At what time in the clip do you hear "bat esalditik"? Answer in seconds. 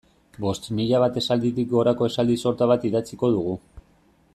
1.03-1.69